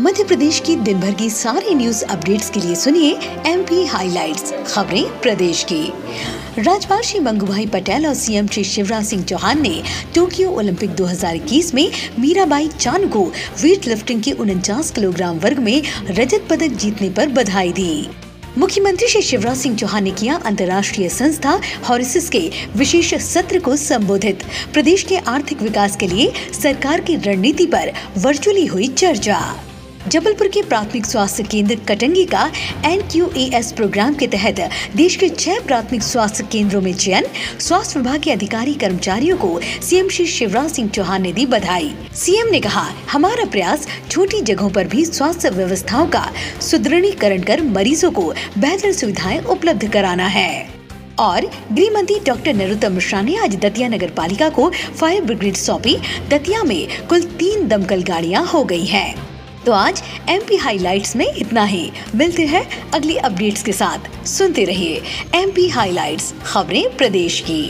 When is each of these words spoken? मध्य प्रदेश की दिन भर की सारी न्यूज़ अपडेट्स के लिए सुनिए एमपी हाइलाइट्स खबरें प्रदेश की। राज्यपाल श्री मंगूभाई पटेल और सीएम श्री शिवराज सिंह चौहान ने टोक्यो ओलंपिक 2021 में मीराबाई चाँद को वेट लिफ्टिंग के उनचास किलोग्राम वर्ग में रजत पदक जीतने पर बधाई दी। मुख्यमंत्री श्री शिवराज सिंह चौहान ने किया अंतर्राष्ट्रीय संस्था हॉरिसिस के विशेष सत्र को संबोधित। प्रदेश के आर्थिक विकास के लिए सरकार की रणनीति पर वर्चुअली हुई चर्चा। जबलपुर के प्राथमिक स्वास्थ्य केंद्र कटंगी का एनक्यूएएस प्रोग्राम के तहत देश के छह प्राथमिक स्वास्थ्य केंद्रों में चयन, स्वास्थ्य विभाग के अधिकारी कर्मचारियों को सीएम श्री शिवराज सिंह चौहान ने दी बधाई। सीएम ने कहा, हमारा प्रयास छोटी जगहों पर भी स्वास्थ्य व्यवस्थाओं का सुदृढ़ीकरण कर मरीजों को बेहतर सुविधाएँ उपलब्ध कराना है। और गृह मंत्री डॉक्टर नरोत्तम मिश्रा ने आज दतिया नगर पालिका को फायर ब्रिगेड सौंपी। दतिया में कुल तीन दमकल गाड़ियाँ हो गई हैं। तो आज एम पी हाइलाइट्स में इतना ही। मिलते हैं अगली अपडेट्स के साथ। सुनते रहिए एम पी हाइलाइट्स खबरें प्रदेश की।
मध्य 0.00 0.24
प्रदेश 0.24 0.58
की 0.60 0.74
दिन 0.76 1.00
भर 1.00 1.10
की 1.12 1.28
सारी 1.30 1.74
न्यूज़ 1.74 2.04
अपडेट्स 2.04 2.48
के 2.50 2.60
लिए 2.60 2.74
सुनिए 2.74 3.10
एमपी 3.46 3.84
हाइलाइट्स 3.86 4.52
खबरें 4.66 5.20
प्रदेश 5.20 5.64
की। 5.72 5.82
राज्यपाल 6.58 7.02
श्री 7.02 7.20
मंगूभाई 7.20 7.66
पटेल 7.66 8.06
और 8.06 8.14
सीएम 8.14 8.46
श्री 8.46 8.64
शिवराज 8.64 9.06
सिंह 9.06 9.24
चौहान 9.24 9.60
ने 9.62 9.82
टोक्यो 10.14 10.50
ओलंपिक 10.50 10.90
2021 10.90 11.74
में 11.74 11.90
मीराबाई 12.18 12.68
चाँद 12.68 13.08
को 13.08 13.24
वेट 13.62 13.88
लिफ्टिंग 13.88 14.22
के 14.22 14.32
उनचास 14.32 14.90
किलोग्राम 14.90 15.38
वर्ग 15.38 15.58
में 15.58 15.82
रजत 16.10 16.46
पदक 16.50 16.76
जीतने 16.76 17.10
पर 17.10 17.28
बधाई 17.28 17.72
दी। 17.72 18.08
मुख्यमंत्री 18.58 19.08
श्री 19.08 19.22
शिवराज 19.22 19.56
सिंह 19.56 19.76
चौहान 19.76 20.04
ने 20.04 20.10
किया 20.10 20.40
अंतर्राष्ट्रीय 20.46 21.08
संस्था 21.08 21.60
हॉरिसिस 21.88 22.30
के 22.30 22.50
विशेष 22.76 23.14
सत्र 23.24 23.58
को 23.58 23.76
संबोधित। 23.76 24.44
प्रदेश 24.72 25.02
के 25.02 25.16
आर्थिक 25.16 25.62
विकास 25.62 25.96
के 25.96 26.06
लिए 26.06 26.32
सरकार 26.62 27.00
की 27.00 27.16
रणनीति 27.16 27.66
पर 27.66 27.92
वर्चुअली 28.18 28.66
हुई 28.66 28.88
चर्चा। 28.88 29.40
जबलपुर 30.08 30.48
के 30.48 30.62
प्राथमिक 30.62 31.06
स्वास्थ्य 31.06 31.42
केंद्र 31.42 31.74
कटंगी 31.88 32.24
का 32.24 32.50
एनक्यूएएस 32.86 33.72
प्रोग्राम 33.72 34.14
के 34.14 34.26
तहत 34.26 34.60
देश 34.96 35.16
के 35.16 35.28
छह 35.28 35.58
प्राथमिक 35.60 36.02
स्वास्थ्य 36.02 36.44
केंद्रों 36.52 36.80
में 36.80 36.92
चयन, 36.94 37.24
स्वास्थ्य 37.60 37.98
विभाग 38.00 38.22
के 38.22 38.30
अधिकारी 38.30 38.74
कर्मचारियों 38.74 39.36
को 39.36 39.60
सीएम 39.82 40.08
श्री 40.08 40.26
शिवराज 40.26 40.70
सिंह 40.70 40.88
चौहान 40.88 41.22
ने 41.22 41.32
दी 41.32 41.46
बधाई। 41.46 41.94
सीएम 42.14 42.48
ने 42.48 42.60
कहा, 42.60 42.88
हमारा 43.12 43.44
प्रयास 43.44 43.86
छोटी 44.10 44.40
जगहों 44.40 44.70
पर 44.70 44.86
भी 44.86 45.04
स्वास्थ्य 45.04 45.50
व्यवस्थाओं 45.50 46.06
का 46.06 46.32
सुदृढ़ीकरण 46.60 47.42
कर 47.42 47.62
मरीजों 47.62 48.10
को 48.10 48.32
बेहतर 48.58 48.92
सुविधाएँ 48.92 49.40
उपलब्ध 49.40 49.88
कराना 49.92 50.26
है। 50.26 50.70
और 51.18 51.50
गृह 51.72 51.90
मंत्री 51.94 52.20
डॉक्टर 52.26 52.54
नरोत्तम 52.54 52.92
मिश्रा 52.92 53.22
ने 53.22 53.36
आज 53.36 53.56
दतिया 53.56 53.88
नगर 53.88 54.10
पालिका 54.10 54.48
को 54.48 54.70
फायर 55.00 55.22
ब्रिगेड 55.22 55.54
सौंपी। 55.54 55.96
दतिया 56.30 56.62
में 56.62 57.06
कुल 57.08 57.22
तीन 57.22 57.68
दमकल 57.68 58.02
गाड़ियाँ 58.02 58.46
हो 58.46 58.64
गई 58.64 58.84
हैं। 58.84 59.29
तो 59.66 59.72
आज 59.72 60.02
एम 60.28 60.40
पी 60.48 60.56
हाइलाइट्स 60.56 61.16
में 61.16 61.26
इतना 61.36 61.64
ही। 61.64 61.90
मिलते 62.14 62.46
हैं 62.46 62.90
अगली 62.90 63.16
अपडेट्स 63.16 63.62
के 63.62 63.72
साथ। 63.72 64.26
सुनते 64.26 64.64
रहिए 64.64 65.02
एम 65.34 65.50
पी 65.50 65.68
हाइलाइट्स 65.68 66.34
खबरें 66.46 66.96
प्रदेश 66.96 67.40
की। 67.40 67.62